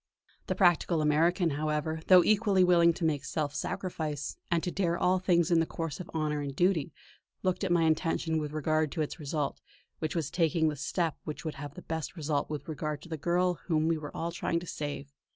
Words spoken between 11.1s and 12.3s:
which would have the best